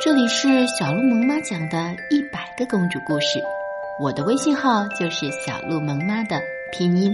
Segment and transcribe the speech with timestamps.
[0.00, 3.42] 这里是小鹿萌妈讲的一百个公主故事，
[4.00, 6.40] 我的微信号就是小鹿萌妈的
[6.70, 7.12] 拼音，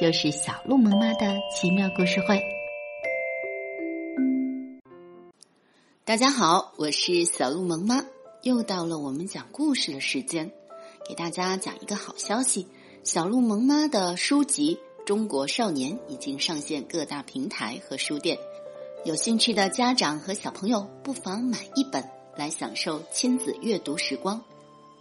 [0.00, 2.40] 就是小鹿萌妈的奇妙故事会。
[6.06, 8.02] 大家好，我是小鹿萌妈，
[8.40, 10.50] 又到了我们讲故事的时间，
[11.06, 12.66] 给大家讲一个好消息：
[13.04, 18.38] 小鹿萌妈的书籍《中国少年》已经上线各大平台和书店，
[19.04, 22.02] 有兴趣的家长和小朋友不妨买一本。
[22.36, 24.42] 来享受亲子阅读时光，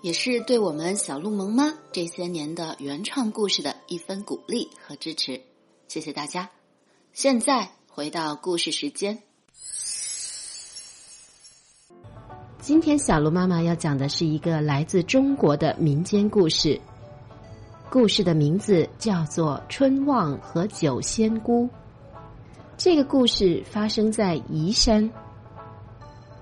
[0.01, 5.41] 也是对我们小鹿萌妈这些年的原创故事的一份鼓励和支持。
[5.87, 6.49] 谢谢大家！
[7.13, 9.21] 现在回到故事时间，
[12.59, 16.79] 今天小鹿妈妈要讲的是一个来自中国的民间故事，
[17.89, 21.65] 故事的名字叫做《春望和九仙姑》。
[22.77, 25.09] 这个故事发生在宜山。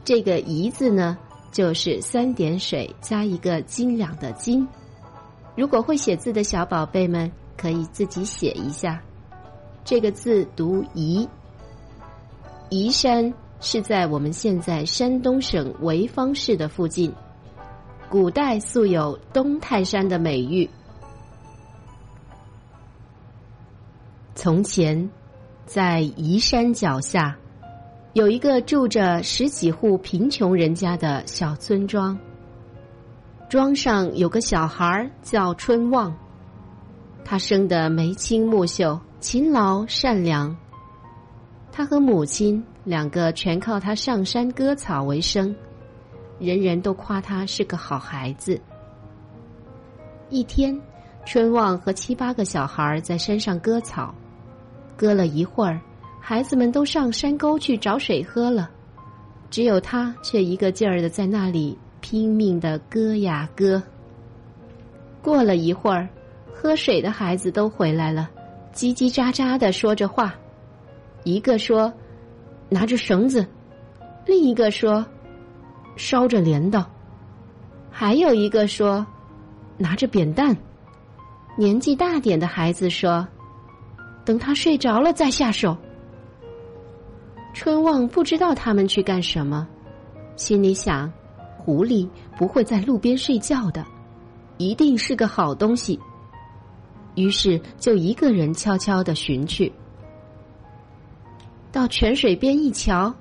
[0.09, 1.15] 这个“宜”字呢，
[1.51, 4.67] 就是三点水加一个斤两的“斤”。
[5.55, 8.99] 如果会写字的小宝贝们，可以自己写一下。
[9.85, 11.29] 这个字读“宜”。
[12.71, 17.13] 宜山是在我们现在山东省潍坊市的附近，
[18.09, 20.67] 古代素有“东泰山”的美誉。
[24.33, 25.07] 从前，
[25.67, 27.37] 在宜山脚下。
[28.19, 32.19] 有一个住着十几户贫穷人家的小村庄。
[33.49, 36.13] 庄上有个小孩叫春望，
[37.23, 40.53] 他生得眉清目秀、勤劳善良。
[41.71, 45.55] 他和母亲两个全靠他上山割草为生，
[46.39, 48.59] 人人都夸他是个好孩子。
[50.29, 50.77] 一天，
[51.25, 54.13] 春望和七八个小孩在山上割草，
[54.97, 55.79] 割了一会儿。
[56.21, 58.69] 孩子们都上山沟去找水喝了，
[59.49, 63.81] 只有他却一个劲儿的在那里拼命的割呀割。
[65.21, 66.07] 过了一会儿，
[66.53, 68.29] 喝水的孩子都回来了，
[68.73, 70.33] 叽叽喳喳的说着话，
[71.23, 71.91] 一个说
[72.69, 73.45] 拿着绳子，
[74.25, 75.03] 另一个说
[75.95, 76.85] 烧着镰刀，
[77.89, 79.05] 还有一个说
[79.77, 80.55] 拿着扁担。
[81.57, 83.27] 年纪大点的孩子说，
[84.23, 85.75] 等他睡着了再下手。
[87.53, 89.67] 春望不知道他们去干什么，
[90.35, 91.11] 心里想：
[91.57, 93.85] 狐狸不会在路边睡觉的，
[94.57, 95.99] 一定是个好东西。
[97.15, 99.71] 于是就一个人悄悄的寻去。
[101.71, 103.13] 到泉水边一瞧，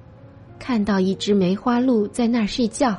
[0.59, 2.97] 看到一只梅花鹿在那儿睡觉。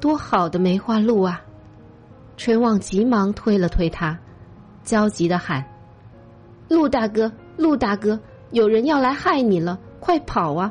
[0.00, 1.42] 多好的梅花鹿啊！
[2.36, 4.16] 春望急忙推了推它，
[4.84, 5.64] 焦急的喊
[6.68, 8.18] ：“鹿大哥，鹿大哥，
[8.50, 10.70] 有人要来害你了！”快跑啊！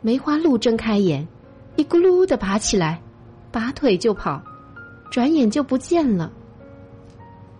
[0.00, 1.24] 梅花鹿睁开眼，
[1.76, 3.00] 一咕噜的爬起来，
[3.52, 4.42] 拔腿就跑，
[5.08, 6.32] 转眼就不见了。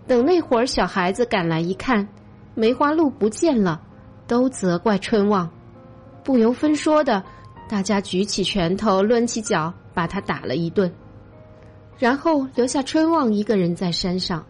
[0.09, 2.09] 等那会儿小孩子赶来一看，
[2.57, 3.81] 梅花鹿不见了，
[4.27, 5.49] 都责怪春望，
[6.25, 7.23] 不由分说的，
[7.69, 10.93] 大家举起拳头，抡起脚，把他打了一顿，
[11.97, 14.45] 然后留下春望一个人在山上。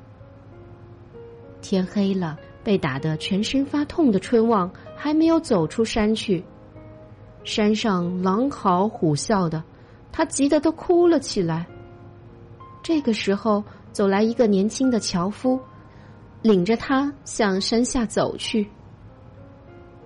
[1.60, 2.38] 天黑了。
[2.69, 6.45] 被打得全身发痛的春望还没有走出山去，
[7.43, 9.65] 山上狼嚎虎啸的，
[10.12, 11.67] 他急得都哭了起来。
[12.83, 15.59] 这个时候，走来一个年轻的樵夫，
[16.43, 18.69] 领着他向山下走去。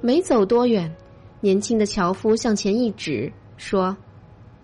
[0.00, 0.88] 没走多远，
[1.40, 3.96] 年轻的樵夫向前一指，说：“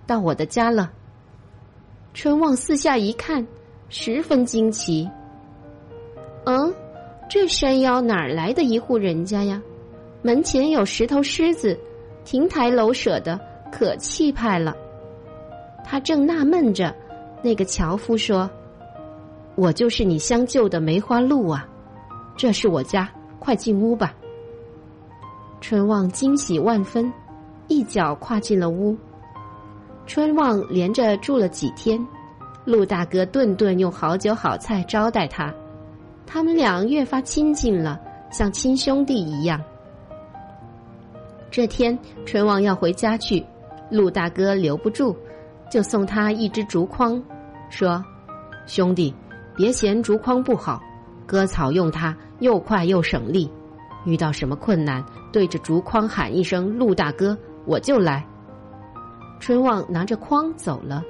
[0.07, 0.93] 到我的家了。”
[2.15, 3.45] 春望四下一看，
[3.89, 5.11] 十分惊奇。
[6.45, 6.73] 嗯。
[7.29, 9.61] 这山腰哪儿来的一户人家呀？
[10.23, 11.79] 门前有石头狮子，
[12.25, 13.39] 亭台楼舍的，
[13.71, 14.75] 可气派了。
[15.85, 16.95] 他正纳闷着，
[17.43, 18.51] 那个樵夫说
[19.57, 21.69] ：“我就是你相救的梅花鹿啊，
[22.37, 24.15] 这是我家，快进屋吧。”
[25.61, 27.13] 春望惊喜万分，
[27.69, 28.97] 一脚跨进了屋。
[30.07, 32.05] 春望连着住了几天，
[32.65, 35.55] 陆大哥顿顿用好酒好菜招待他。
[36.31, 37.99] 他们俩越发亲近了，
[38.31, 39.59] 像亲兄弟一样。
[41.51, 43.43] 这天，春望要回家去，
[43.91, 45.17] 陆大哥留不住，
[45.71, 47.21] 就送他一只竹筐，
[47.71, 48.05] 说
[48.69, 49.15] ：“兄弟，
[49.57, 50.83] 别嫌竹筐不好，
[51.27, 53.51] 割草用它又快又省力。
[54.05, 55.03] 遇到什么困难，
[55.33, 58.23] 对着竹筐喊一声‘陆大哥’，我就来。”
[59.41, 61.03] 春望拿着筐走了。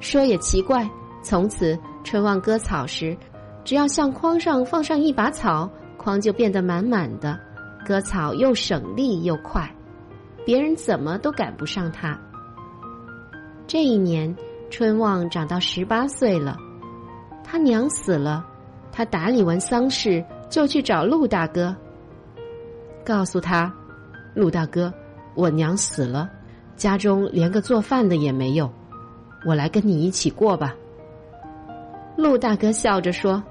[0.00, 0.86] 说也奇怪，
[1.22, 3.16] 从此春望割草时。
[3.64, 7.38] 只要向筐上放上一把草，筐就变得满满的，
[7.86, 9.68] 割草又省力又快。
[10.44, 12.18] 别人怎么都赶不上他。
[13.66, 14.34] 这一年，
[14.70, 16.58] 春旺长到十八岁了，
[17.42, 18.44] 他娘死了，
[18.92, 21.74] 他打理完丧事就去找陆大哥，
[23.02, 23.72] 告诉他
[24.36, 24.92] ：“陆大哥，
[25.34, 26.28] 我娘死了，
[26.76, 28.70] 家中连个做饭的也没有，
[29.46, 30.74] 我来跟你一起过吧。”
[32.16, 33.42] 陆大哥笑着说：“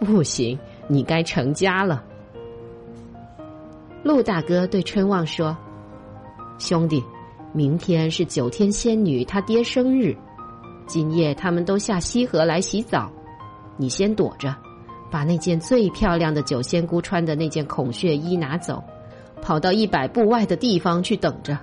[0.00, 0.58] 不行，
[0.88, 2.04] 你该成家了。”
[4.02, 5.56] 陆大哥对春旺说
[6.58, 7.02] ：“兄弟。”
[7.52, 10.16] 明天是九天仙女她爹生日，
[10.86, 13.10] 今夜他们都下西河来洗澡，
[13.76, 14.54] 你先躲着，
[15.10, 18.80] 把那件最漂亮的九仙姑穿的那件孔雀衣拿走，
[19.42, 21.58] 跑到一百步外的地方去等着。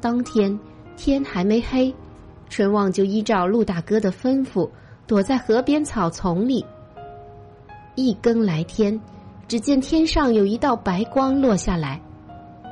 [0.00, 0.58] 当天
[0.96, 1.94] 天还没黑，
[2.48, 4.66] 春旺就依照陆大哥的吩咐，
[5.10, 6.64] 躲在河边草丛里。
[7.96, 8.98] 一更来天，
[9.48, 12.00] 只见天上有一道白光落下来，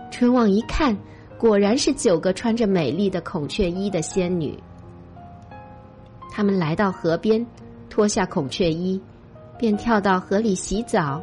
[0.08, 0.96] 春望一看。
[1.36, 4.56] 果然是九个穿着美丽的孔雀衣的仙女。
[6.30, 7.44] 他们来到河边，
[7.90, 9.00] 脱下孔雀衣，
[9.58, 11.20] 便跳到河里洗澡。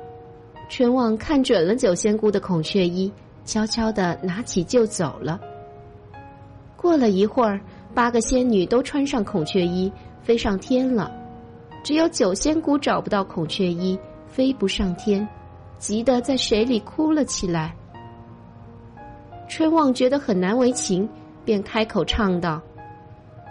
[0.68, 3.10] 春望看准了九仙姑的孔雀衣，
[3.46, 5.40] 悄悄的拿起就走了。
[6.76, 7.60] 过了一会儿，
[7.94, 9.90] 八个仙女都穿上孔雀衣，
[10.26, 11.12] 飞上天了。
[11.84, 15.26] 只有九仙姑找不到孔雀衣，飞不上天，
[15.78, 17.76] 急得在水里哭了起来。
[19.48, 21.08] 春望觉得很难为情，
[21.46, 22.60] 便开口唱道：“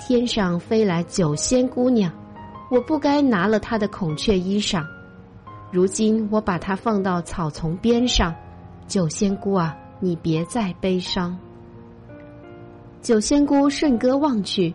[0.01, 2.13] 天上飞来九仙姑娘，
[2.73, 4.85] 我不该拿了她的孔雀衣裳。
[5.71, 8.35] 如今我把它放到草丛边上，
[8.89, 11.39] 九仙姑啊，你别再悲伤。”
[13.01, 14.75] 九仙姑顺歌望去，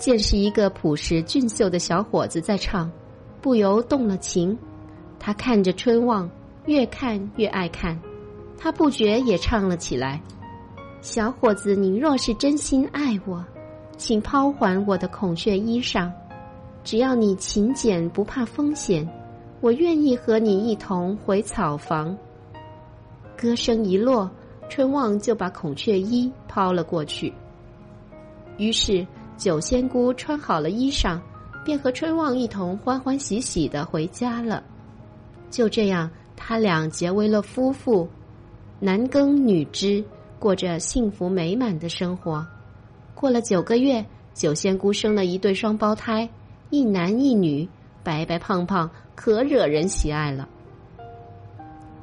[0.00, 2.90] 见是一个朴实俊秀的小伙子在唱，
[3.42, 4.56] 不由动了情。
[5.18, 6.28] 他看着春望，
[6.64, 8.00] 越看越爱看，
[8.56, 10.18] 他不觉也唱了起来。
[11.02, 13.44] 小伙子，你若是真心爱我，
[13.98, 16.10] 请抛还我的孔雀衣裳。
[16.82, 19.06] 只要你勤俭不怕风险，
[19.60, 22.16] 我愿意和你一同回草房。
[23.36, 24.30] 歌声一落，
[24.70, 27.30] 春望就把孔雀衣抛了过去。
[28.56, 29.06] 于是
[29.40, 31.18] 九仙姑穿好了衣裳，
[31.64, 34.62] 便和春旺一同欢欢喜喜的回家了。
[35.50, 38.06] 就这样，他俩结为了夫妇，
[38.80, 40.04] 男耕女织。
[40.38, 42.46] 过着幸福美满的生活，
[43.14, 44.04] 过了九个月，
[44.34, 46.28] 九仙姑生了一对双胞胎，
[46.70, 47.68] 一男一女，
[48.02, 50.48] 白白胖胖，可惹人喜爱了。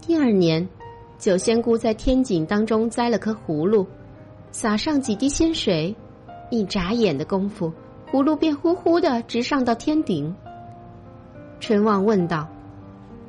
[0.01, 0.67] 第二年，
[1.17, 3.85] 九仙姑在天井当中栽了颗葫芦，
[4.51, 5.95] 撒上几滴仙水，
[6.49, 7.71] 一眨眼的功夫，
[8.11, 10.33] 葫芦便呼呼的直上到天顶。
[11.59, 12.47] 春旺问道：“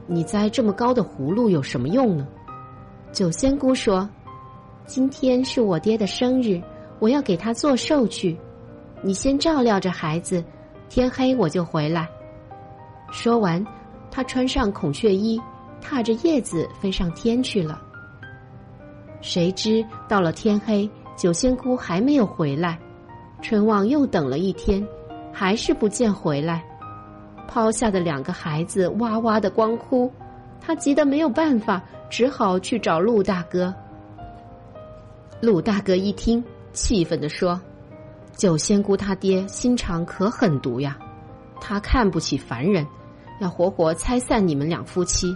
[0.06, 2.26] 你栽这么高的葫芦有什么用呢？”
[3.12, 4.08] 九仙姑说。
[4.86, 6.58] 今天是我爹的生日，
[6.98, 8.34] 我要给他做寿去。
[9.02, 10.42] 你先照料着孩子，
[10.88, 12.08] 天黑我就回来。
[13.10, 13.62] 说完，
[14.10, 15.38] 他穿上孔雀衣，
[15.78, 17.82] 踏着叶子飞上天去了。
[19.20, 20.88] 谁知到了天黑，
[21.18, 22.78] 九仙姑还没有回来。
[23.40, 24.86] 春旺又等了一天，
[25.32, 26.64] 还是不见回来。
[27.46, 30.12] 抛下的两个孩子哇哇的光哭，
[30.60, 33.74] 他急得没有办法，只好去找陆大哥。
[35.40, 37.58] 陆大哥一听，气愤地说
[38.36, 40.98] ：“九仙姑他爹心肠可狠毒呀，
[41.60, 42.86] 他看不起凡人，
[43.40, 45.34] 要活活拆散你们两夫妻。”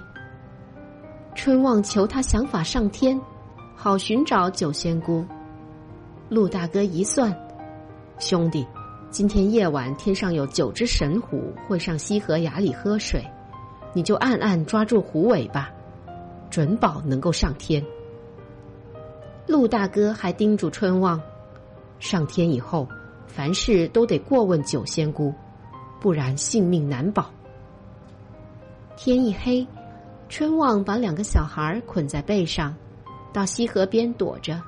[1.35, 3.19] 春旺求他想法上天，
[3.75, 5.25] 好寻找九仙姑。
[6.29, 7.35] 陆大哥一算，
[8.23, 8.64] 兄弟，
[9.11, 13.21] 今天夜晚天上有九只神虎会上西河崖里喝水，
[13.93, 15.69] 你就暗暗抓住虎尾巴，
[16.49, 17.85] 准保能够上天。
[19.45, 21.21] 陆大哥还叮嘱春旺，
[21.99, 22.87] 上天以后，
[23.26, 25.35] 凡事都得过问九仙姑，
[26.00, 27.29] 不然性命难保。
[28.97, 29.67] 天一黑，
[30.29, 32.73] 春旺把两个小孩捆在背上，
[33.33, 34.62] 到西河边躲着。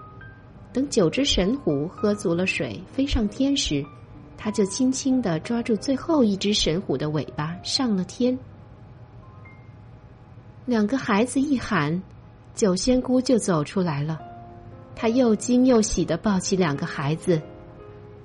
[0.75, 3.87] 等九只神虎喝足了水，飞上天时，
[4.37, 8.37] 他就轻轻的抓住最后一只神虎的尾巴，上了天。
[10.66, 12.02] 两个孩子一喊，
[12.57, 14.19] 九仙姑就走出来了。
[14.97, 17.40] 他又惊又喜的抱起两个孩子，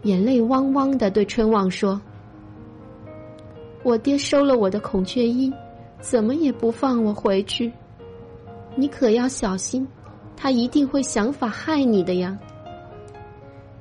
[0.01, 2.01] 眼泪汪汪的对春望说
[3.83, 5.53] ：“我爹收了我的孔雀衣，
[5.99, 7.71] 怎么也不放我回去。
[8.75, 9.87] 你可要小心，
[10.41, 12.39] 他一定会想法害你的呀。”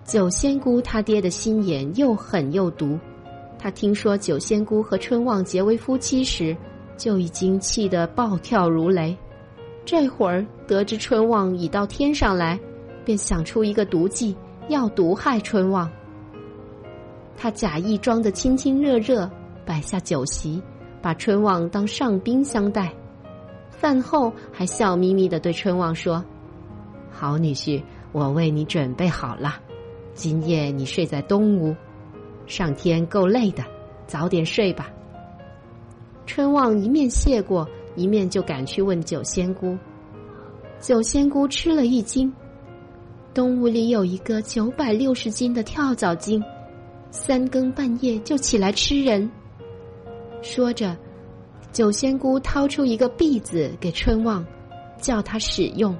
[0.05, 2.99] 九仙姑他爹的心眼又狠又毒，
[3.59, 6.57] 他听说九仙姑和春旺结为夫妻时，
[6.97, 9.17] 就已经气得暴跳如雷。
[9.85, 12.59] 这会儿得知春望已到天上来，
[13.05, 14.35] 便想出一个毒计，
[14.69, 15.91] 要毒害春望。
[17.37, 19.31] 他假意装得亲亲热热，
[19.65, 20.61] 摆下酒席，
[21.01, 22.93] 把春望当上宾相待。
[23.71, 26.25] 饭后还笑眯眯的对春望说
[27.19, 27.83] ：“好女婿，
[28.13, 29.57] 我为你准备好了，
[30.15, 31.75] 今夜你睡在东屋。
[32.47, 33.65] 上天够累的，
[34.07, 34.89] 早点睡吧。”
[36.27, 37.69] 春望一面谢过。
[37.97, 39.77] 一面就赶去问九仙姑，
[40.81, 42.33] 九仙姑吃了一惊，
[43.35, 46.41] 东屋里有一个九百六十斤的跳蚤精，
[47.11, 49.29] 三更半夜就起来吃人。
[50.43, 50.97] 说着，
[51.73, 54.47] 九仙姑掏出一个篦子给春望，
[55.01, 55.97] 叫他使用。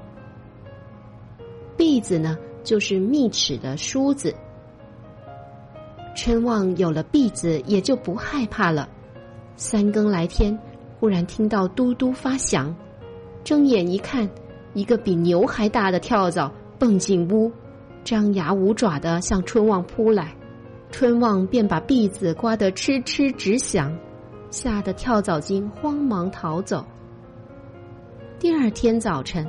[1.79, 4.35] 篦子呢，就是密齿的梳子。
[6.13, 8.89] 春望有了篦子，也就不害怕了。
[9.55, 10.59] 三更来天。
[10.99, 12.75] 忽然听到嘟嘟发响，
[13.45, 14.29] 睁眼一看，
[14.73, 17.49] 一个比牛还大的跳蚤蹦进屋，
[18.03, 20.35] 张牙舞爪的向春望扑来。
[20.91, 23.97] 春望便把篦子刮得哧哧直响，
[24.51, 26.85] 吓得跳蚤精慌忙逃走。
[28.37, 29.47] 第二天早晨，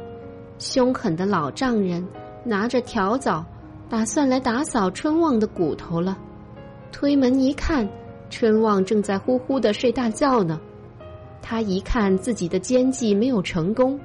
[0.61, 2.07] 凶狠的老丈人
[2.45, 3.45] 拿着笤帚，
[3.89, 6.19] 打算来打扫春望的骨头了。
[6.93, 7.89] 推门一看，
[8.29, 10.61] 春望正在呼呼的睡大觉呢。
[11.43, 13.99] 他一看自己的奸计没有成功，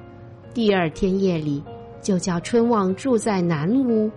[0.54, 1.62] 第二天夜里
[2.00, 4.10] 就叫春望住在南屋。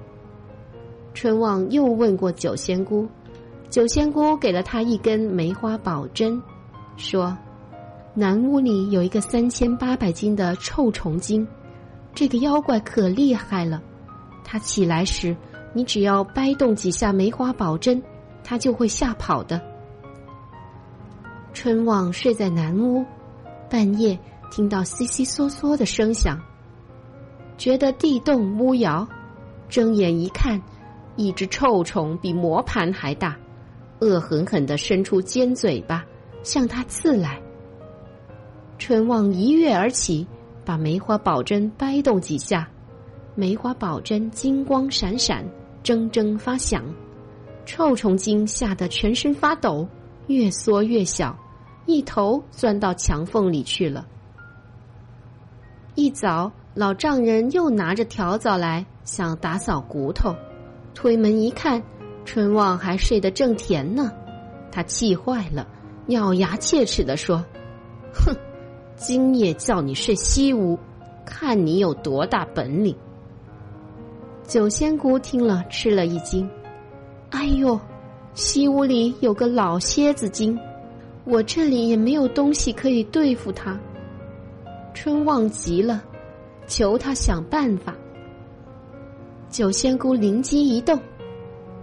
[1.13, 3.07] 春望又问过九仙姑，
[3.69, 6.41] 九仙姑给了他一根梅花宝针，
[6.95, 7.37] 说
[8.13, 11.45] ：“南屋里有一个三千八百斤的臭虫精，
[12.13, 13.81] 这个妖怪可厉害了。
[14.43, 15.35] 他起来时，
[15.73, 18.01] 你只要掰动几下梅花宝针，
[18.43, 19.61] 他就会吓跑的。”
[21.53, 23.05] 春望睡在南屋，
[23.69, 24.17] 半夜
[24.51, 26.39] 听到悉悉嗦嗦的声响，
[27.57, 29.07] 觉得地动屋摇，
[29.67, 30.61] 睁眼一看，
[31.15, 33.35] 一只臭虫比磨盘还大，
[33.99, 36.05] 恶狠狠的伸出尖嘴巴
[36.43, 37.41] 向他刺来。
[38.77, 40.25] 春望一跃而起，
[40.63, 42.69] 把梅花宝针掰动几下，
[43.39, 45.45] 梅花宝针金光闪闪，
[45.81, 46.83] 铮铮发响，
[47.65, 49.87] 臭虫精吓得全身发抖。
[50.27, 51.33] 越缩越小，
[51.85, 54.05] 一头钻到墙缝里去了。
[55.95, 60.35] 一早，老丈人又拿着笤帚来，想打扫骨头。
[60.93, 61.81] 推门一看，
[62.25, 64.11] 春望还睡得正甜呢。
[64.69, 65.65] 他气坏了，
[66.07, 67.37] 咬牙切齿的说
[68.13, 68.35] ：“哼，
[68.97, 70.77] 今夜叫你睡西屋，
[71.25, 72.93] 看你有多大本领。”
[74.49, 76.49] 九仙姑听了，吃了一惊
[77.29, 77.79] ：“哎呦！”
[78.33, 80.57] 西屋里有个老蝎子精，
[81.23, 83.79] 我这里也没有东西可以对付他。
[84.91, 86.03] 春望急了，
[86.65, 87.95] 求他想办法。
[89.51, 90.99] 九仙姑灵机一动，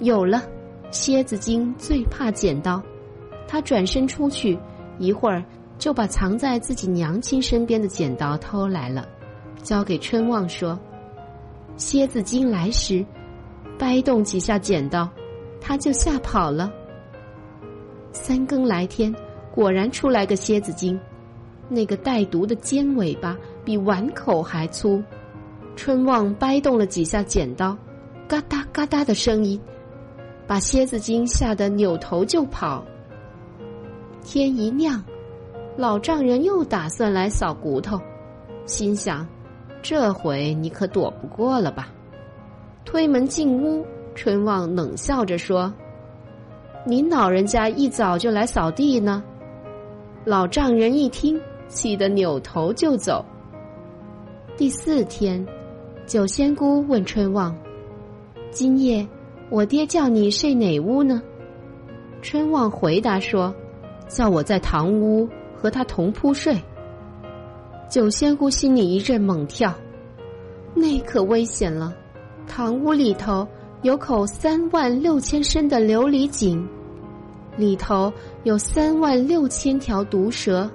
[0.01, 0.43] 有了。
[0.91, 2.83] 蝎子精最怕剪刀，
[3.47, 4.59] 他转身出去，
[4.99, 5.41] 一会儿
[5.79, 9.07] 就把藏在自己娘亲身边的剪刀偷来了，
[9.63, 10.77] 交给春望说
[11.77, 13.05] ：“蝎子精来时，
[13.79, 15.09] 掰动几下剪刀。”
[15.61, 16.73] 他就吓跑了。
[18.13, 19.13] 三更来天，
[19.53, 20.97] 果然出来个蝎子精，
[21.69, 25.03] 那个带毒的尖尾巴比碗口还粗。
[25.75, 27.77] 春望掰动了几下剪刀，
[28.29, 29.61] 嘎哒嘎哒的声音，
[30.47, 32.85] 把蝎子精吓得扭头就跑。
[34.23, 35.03] 天一亮，
[35.77, 38.01] 老丈人又打算来扫骨头，
[38.67, 39.27] 心想：
[39.89, 41.89] 这回你可躲不过了吧？
[42.85, 43.87] 推门进屋。
[44.17, 45.73] 春望冷笑着说
[46.85, 49.23] ：“您老人家一早就来扫地呢。”
[50.27, 53.25] 老丈人一听，气得扭头就走。
[54.57, 55.47] 第四天，
[56.05, 57.55] 九仙姑问春望
[58.51, 59.07] ：“今夜
[59.51, 61.23] 我爹叫你睡哪屋呢？”
[62.23, 63.55] 春望回答说
[64.09, 66.61] ：“叫我在堂屋和他同铺睡。”
[67.89, 69.73] 九仙姑心里一阵猛跳，
[70.75, 71.95] 那可危险了，
[72.47, 73.47] 堂屋里头。
[73.83, 76.67] 有口三万六千深的琉璃井，
[77.57, 78.13] 里头
[78.43, 80.69] 有三万六千条毒蛇。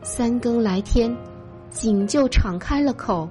[0.00, 1.14] 三更来天，
[1.70, 3.28] 井就敞开了口，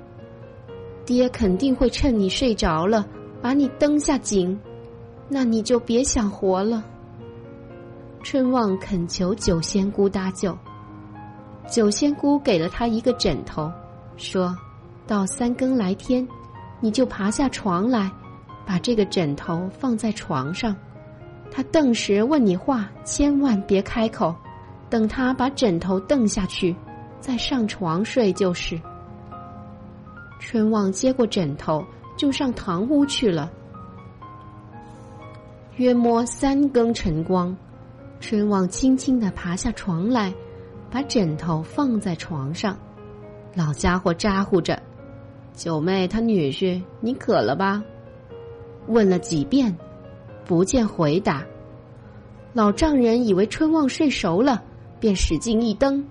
[1.05, 3.07] 爹肯定会趁你睡着了，
[3.41, 4.59] 把你蹬下井，
[5.27, 6.83] 那你就别想活了。
[8.21, 10.55] 春望恳求九仙姑搭救，
[11.69, 13.71] 九仙姑给了他一个枕头，
[14.17, 14.55] 说
[15.07, 16.27] 到三更来天，
[16.79, 18.11] 你就爬下床来。
[18.63, 20.73] 把这个枕头放在床上，
[21.51, 24.33] 他瞪时问你话，千万别开口。
[24.89, 26.73] 等他把枕头瞪下去，
[27.19, 28.79] 再上床睡就是。
[30.39, 31.83] 春望接过枕头，
[32.15, 33.51] 就上堂屋去了。
[35.77, 37.55] 约摸三更晨光，
[38.19, 40.33] 春望轻轻的爬下床来，
[40.91, 42.77] 把枕头放在床上。
[43.55, 44.79] 老家伙咋呼着
[45.55, 47.81] ：“九妹，他女婿，你渴了吧？”
[48.87, 49.75] 问了几遍，
[50.45, 51.45] 不见回答。
[52.53, 54.61] 老丈人以为春旺睡熟了，
[54.99, 56.05] 便使劲一蹬，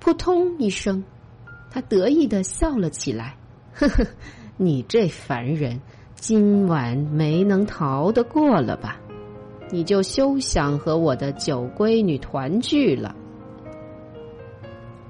[0.00, 1.04] 扑通一声，
[1.70, 3.36] 他得意的笑了起来
[3.74, 4.06] ：“呵呵，
[4.56, 5.78] 你这凡人，
[6.14, 8.96] 今晚没能逃得过了吧？
[9.70, 13.14] 你就休想和我的九闺女团聚了。”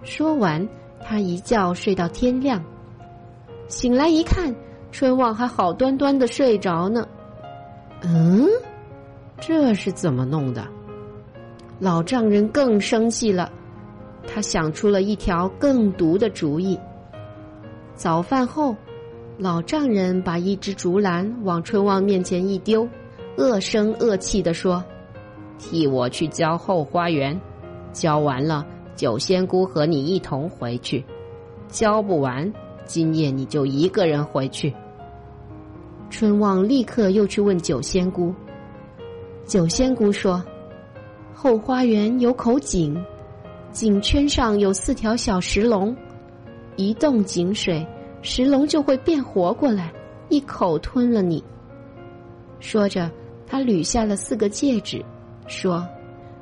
[0.09, 0.67] 说完，
[1.05, 2.65] 他一觉睡到天亮，
[3.69, 4.55] 醒来一看。
[4.91, 7.07] 春旺还好端端的睡着呢，
[8.01, 8.47] 嗯，
[9.39, 10.67] 这是怎么弄的？
[11.79, 13.53] 老丈人更生气了，
[14.27, 16.81] 他想出了一条更毒的主意。
[17.95, 18.75] 早饭后，
[19.37, 22.89] 老丈人把一只竹篮往春旺面前一丢，
[23.37, 24.83] 恶声恶气的说
[25.61, 27.39] ：“替我去浇后花园，
[27.93, 28.67] 浇完了，
[28.99, 31.01] 九仙姑和你一同回去；
[31.69, 32.53] 教不完。”
[32.85, 34.75] 今夜你就一个人回去。
[36.09, 38.35] 春旺立刻又去问九仙姑。
[39.45, 40.43] 九仙姑说
[41.33, 43.01] ：“后花园有口井，
[43.73, 45.95] 井圈上有四条小石龙，
[46.77, 47.87] 一动井水，
[48.23, 49.93] 石龙就会变活过来，
[50.31, 51.45] 一口吞了你。”
[52.59, 53.11] 说着，
[53.47, 55.05] 他捋下了四个戒指，
[55.47, 55.87] 说：“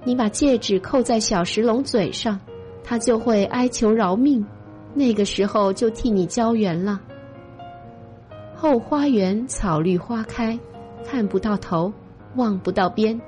[0.07, 2.41] 你把戒指扣在小石龙嘴上，
[2.85, 4.43] 它就会哀求饶命。”
[4.95, 6.99] 那个时候就替你浇园了。
[8.55, 10.59] 后花园草绿花开，
[11.05, 11.93] 看不到头，
[12.37, 13.21] 望不到边。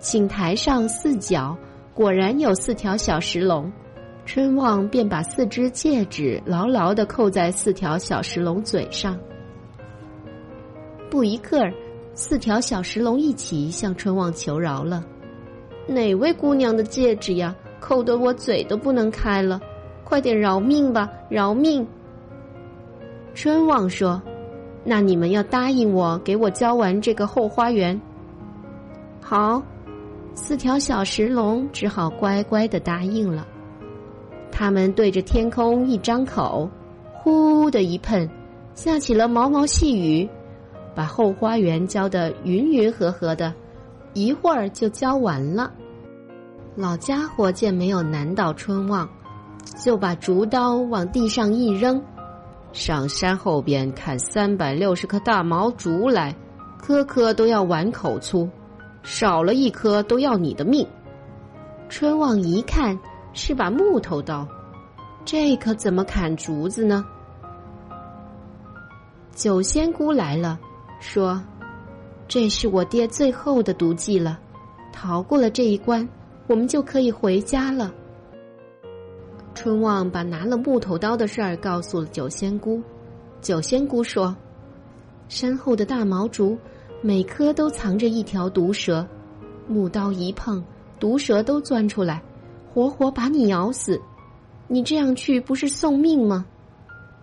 [0.00, 1.56] 井台上四角
[1.94, 3.70] 果然有四条小石龙，
[4.24, 9.16] 春望便把四只戒指牢牢的扣在四条小石龙嘴上。
[11.08, 11.72] 不一刻儿，
[12.14, 15.04] 四条小石龙一起向春望求饶了
[15.90, 17.54] ：“哪位姑娘的戒指呀？
[17.80, 19.60] 扣得我嘴都不能开了。”
[20.04, 21.08] 快点饶命吧！
[21.28, 21.86] 饶命！
[23.32, 24.20] 春旺说
[24.82, 28.00] ：“那你们要答应我，给我浇完这个后花园。”
[29.22, 29.62] 好，
[30.34, 33.46] 四条小石龙只好乖乖的答应了。
[34.50, 36.68] 他们对着天空一张口，
[37.12, 38.28] 呼的一喷，
[38.74, 40.28] 下起了毛毛细雨，
[40.92, 43.54] 把后花园浇得云云和和的，
[44.12, 45.72] 一会儿就浇完了。
[46.76, 49.08] 老家伙见没有难倒春旺。
[49.84, 52.02] 就把竹刀往地上一扔，
[52.72, 56.34] 上山后边砍三百六十棵大毛竹来，
[56.78, 58.48] 棵棵都要碗口粗，
[59.02, 60.86] 少了一棵都要你的命。
[61.88, 62.98] 春旺一看
[63.32, 64.46] 是把木头刀，
[65.24, 67.04] 这可怎么砍竹子呢？
[69.34, 70.58] 九仙姑来了，
[71.00, 71.40] 说
[72.26, 74.38] ：“这是我爹最后的毒计了，
[74.92, 76.06] 逃过了这一关，
[76.50, 77.94] 我们就可以回家了。”
[79.54, 82.82] 春旺把拿了木头刀的事儿告诉了九仙姑，
[83.40, 84.34] 九仙姑说
[85.28, 86.58] ：“身后的大毛竹，
[87.02, 89.06] 每颗都藏着一条毒蛇，
[89.68, 90.60] 木刀一碰，
[90.98, 92.20] 毒蛇都钻出来，
[92.74, 94.00] 活活把你咬死。
[94.66, 96.44] 你这样去不是送命吗？”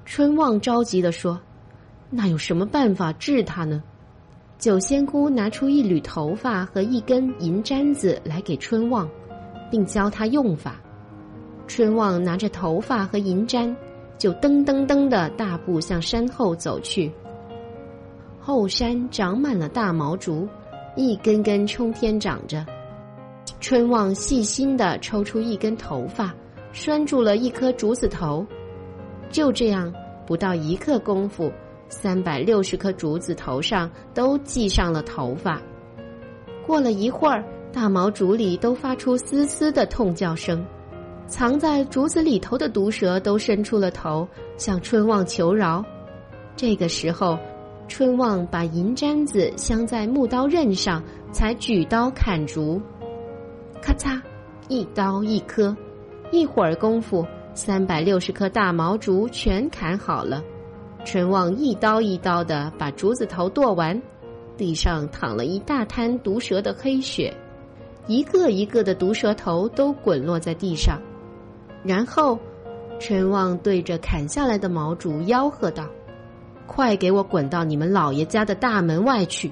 [0.05, 1.37] 春旺着急的说
[2.09, 3.83] ：“那有什么办法治他呢？”
[4.57, 9.07] 九仙姑拿出一缕头发和一根银簪子来给春旺，
[9.69, 10.81] 并教他用法。
[11.67, 13.75] 春旺拿着头发和银簪，
[14.17, 17.11] 就噔噔噔的大步向山后走去。
[18.39, 20.47] 后山长满了大毛竹，
[20.95, 22.65] 一根根冲天长着。
[23.59, 26.33] 春旺细心的抽出一根头发，
[26.71, 28.43] 拴住了一颗竹子头。
[29.29, 29.93] 就这样，
[30.25, 31.51] 不到一刻功夫，
[31.89, 35.61] 三百六十颗竹子头上都系上了头发。
[36.65, 40.65] 过了一会儿，大毛竹里都发出嘶嘶的痛叫声。
[41.27, 45.83] 藏在竹子里头的毒蛇都伸出了头，向春旺求饶。
[46.55, 47.37] 这个时候，
[47.87, 52.81] 春旺把银簪子镶在木刀刃上，才举刀砍竹。
[53.81, 54.21] 咔嚓，
[54.67, 55.75] 一刀一颗，
[56.31, 60.43] 一会儿功夫，三百六十棵大毛竹全砍好了。
[61.09, 63.97] 春旺一刀一刀的把竹子头剁完，
[64.57, 67.33] 地上淌了一大滩毒蛇的黑血，
[68.07, 70.99] 一个一个的毒蛇头都滚落在地上。
[71.81, 72.37] 然后，
[72.99, 75.87] 春旺对着砍下来的毛竹吆喝道
[76.67, 79.49] ：“快给我滚到你们老爷家的大门外去！”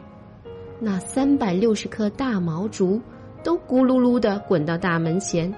[0.77, 2.99] 那三百六十棵大毛竹
[3.45, 5.55] 都咕噜噜的滚到大门前。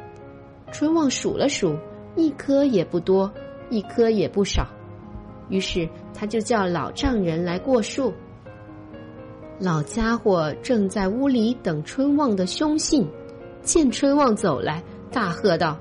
[0.72, 1.76] 春旺数了数，
[2.16, 3.32] 一颗也不多，
[3.72, 4.68] 一颗也不少。
[5.50, 8.14] 于是他就叫老丈人来过数。
[9.60, 13.08] 老家伙正在屋里等春旺的凶信，
[13.62, 15.78] 见春旺走来，大喝道：“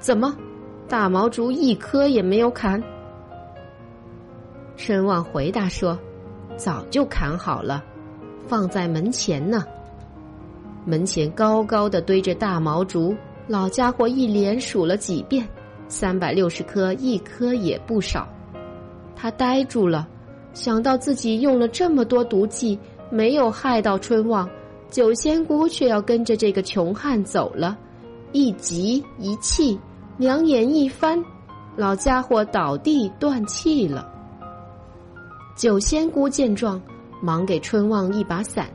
[0.00, 0.36] 怎么，
[0.88, 2.82] 大毛竹一棵也没有砍？”
[4.76, 5.96] 春旺回答说
[6.58, 7.84] ：“早就砍好了，
[8.48, 9.64] 放在门前呢。
[10.84, 13.14] 门前高高的堆着大毛竹，
[13.46, 15.48] 老家伙一连数了几遍，
[15.86, 18.28] 三百六十棵，一棵也不少。
[19.16, 20.08] 他呆住了，
[20.52, 22.78] 想到自己用了这么多毒计。”
[23.10, 24.48] 没有害到春望，
[24.90, 27.78] 九仙姑却要跟着这个穷汉走了，
[28.32, 29.78] 一急一气，
[30.16, 31.22] 两眼一翻，
[31.76, 34.10] 老家伙倒地断气了。
[35.54, 36.80] 九仙姑见状，
[37.20, 38.68] 忙给春望一把伞：“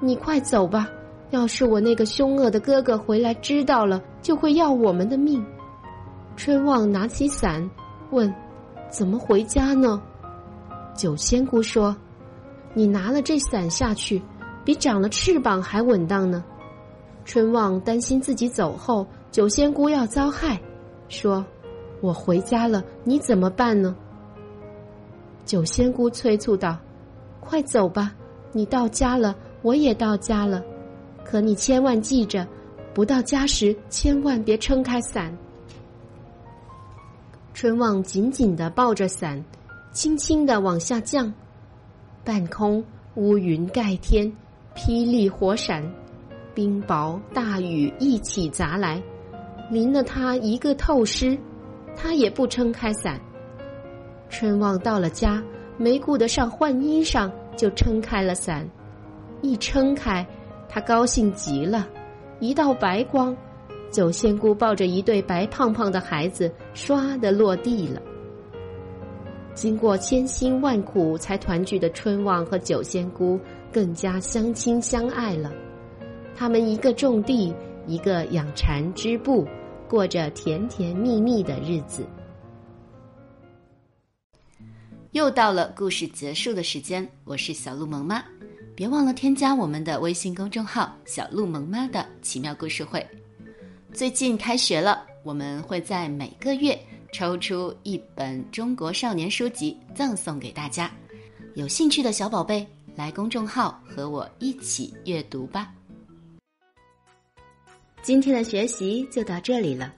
[0.00, 0.88] 你快走吧，
[1.30, 5.44] 要是我那个凶恶的哥哥回来知道了，就会要我们的命。”
[6.34, 7.70] 春望拿起伞，
[8.10, 8.34] 问
[8.90, 10.02] ：“怎么回家呢？”
[10.94, 11.96] 九仙姑说。
[12.72, 14.22] 你拿了这伞下去，
[14.64, 16.44] 比长了翅膀还稳当呢。
[17.24, 20.60] 春望担心自己走后九仙姑要遭害，
[21.08, 21.44] 说
[22.00, 23.96] ：“我回家了，你怎么办呢？”
[25.44, 26.78] 九仙姑催促道
[27.42, 28.14] ：“快走吧，
[28.52, 30.62] 你到家了，我也到家了。
[31.24, 32.46] 可你千万记着，
[32.94, 35.36] 不到家时千万别撑开伞。”
[37.52, 39.44] 春望紧紧的抱着伞，
[39.92, 41.32] 轻轻的往下降。
[42.24, 42.82] 半空
[43.14, 44.30] 乌云盖天，
[44.74, 45.82] 霹雳火闪，
[46.54, 49.02] 冰雹大雨一起砸来，
[49.70, 51.36] 淋了他一个透湿，
[51.96, 53.20] 他也不撑开伞。
[54.28, 55.42] 春望到了家，
[55.76, 58.68] 没顾得上换衣裳，就撑开了伞。
[59.42, 60.24] 一撑开，
[60.68, 61.88] 他高兴极了，
[62.38, 63.36] 一道白光，
[63.90, 68.00] 九仙姑抱着一对白胖胖的孩子，唰的落地了。
[69.52, 73.38] 经过千辛万苦才团聚的春旺和九仙姑
[73.72, 75.52] 更加相亲相爱了。
[76.36, 77.52] 他们一个种地，
[77.86, 79.46] 一个养蚕织布，
[79.88, 82.06] 过着甜甜蜜蜜的日子。
[85.10, 88.22] 又到了故事结束的时间，我是小鹿萌妈，
[88.76, 93.04] 别忘了添加我们的微信公众号“小鹿萌妈”的奇妙故事会。
[93.92, 96.78] 最近开学了，我们会在每个月。
[97.12, 100.88] 抽出一本中国少年书籍赠送给大家，
[101.56, 105.74] 有兴趣的小宝贝来公众号和我一起阅读吧。
[108.00, 109.92] 今天的学习就到这里了，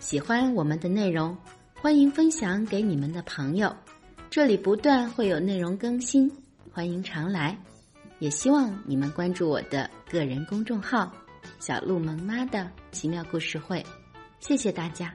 [0.00, 1.38] 喜欢我们的内容，
[1.80, 3.72] 欢迎分享给你们的朋友。
[4.28, 6.28] 这里不断会有内容更新，
[6.72, 7.56] 欢迎常来。
[8.18, 11.12] 也希望你们关注我的个人公众号
[11.58, 13.84] “小鹿萌妈的奇妙故事会”。
[14.40, 15.12] 谢谢大家。